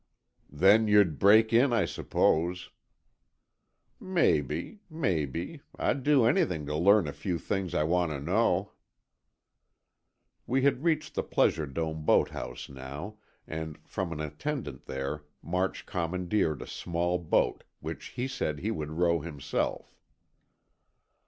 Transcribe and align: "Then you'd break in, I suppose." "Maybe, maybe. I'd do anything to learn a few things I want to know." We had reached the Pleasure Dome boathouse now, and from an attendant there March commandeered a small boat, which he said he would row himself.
"Then 0.49 0.87
you'd 0.87 1.19
break 1.19 1.53
in, 1.53 1.71
I 1.71 1.85
suppose." 1.85 2.71
"Maybe, 3.99 4.79
maybe. 4.89 5.61
I'd 5.77 6.01
do 6.01 6.25
anything 6.25 6.65
to 6.65 6.75
learn 6.75 7.07
a 7.07 7.13
few 7.13 7.37
things 7.37 7.75
I 7.75 7.83
want 7.83 8.11
to 8.11 8.19
know." 8.19 8.71
We 10.47 10.63
had 10.63 10.83
reached 10.83 11.13
the 11.13 11.21
Pleasure 11.21 11.67
Dome 11.67 12.03
boathouse 12.03 12.67
now, 12.67 13.17
and 13.45 13.77
from 13.87 14.11
an 14.11 14.19
attendant 14.19 14.87
there 14.87 15.23
March 15.43 15.85
commandeered 15.85 16.63
a 16.63 16.67
small 16.67 17.19
boat, 17.19 17.63
which 17.79 18.05
he 18.07 18.27
said 18.27 18.57
he 18.57 18.71
would 18.71 18.93
row 18.93 19.19
himself. 19.19 19.99